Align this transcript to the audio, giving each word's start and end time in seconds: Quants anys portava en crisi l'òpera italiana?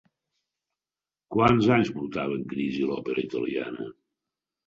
Quants 1.35 1.67
anys 1.75 1.91
portava 1.99 2.37
en 2.39 2.47
crisi 2.53 2.87
l'òpera 2.93 3.23
italiana? 3.27 3.89